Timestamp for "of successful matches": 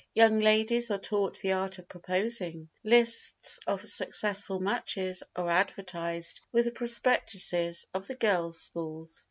3.67-5.21